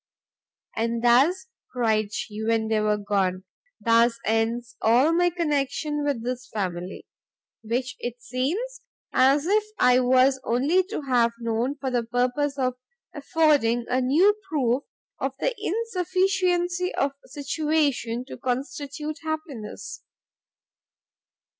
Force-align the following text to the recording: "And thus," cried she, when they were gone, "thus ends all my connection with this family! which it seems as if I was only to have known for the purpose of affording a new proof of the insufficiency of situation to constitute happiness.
"And 0.75 1.03
thus," 1.03 1.45
cried 1.71 2.11
she, 2.11 2.43
when 2.43 2.69
they 2.69 2.79
were 2.79 2.97
gone, 2.97 3.43
"thus 3.79 4.17
ends 4.25 4.75
all 4.81 5.13
my 5.13 5.29
connection 5.29 6.03
with 6.03 6.23
this 6.23 6.47
family! 6.51 7.05
which 7.61 7.97
it 7.99 8.19
seems 8.19 8.81
as 9.13 9.45
if 9.45 9.63
I 9.77 9.99
was 9.99 10.41
only 10.43 10.81
to 10.85 11.01
have 11.03 11.33
known 11.39 11.75
for 11.75 11.91
the 11.91 12.01
purpose 12.01 12.57
of 12.57 12.73
affording 13.13 13.85
a 13.89 14.01
new 14.01 14.33
proof 14.49 14.85
of 15.19 15.35
the 15.37 15.53
insufficiency 15.59 16.91
of 16.95 17.11
situation 17.27 18.25
to 18.25 18.37
constitute 18.37 19.19
happiness. 19.21 20.01